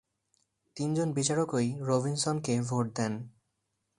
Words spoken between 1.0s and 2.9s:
বিচারকই রবিনসনকে vote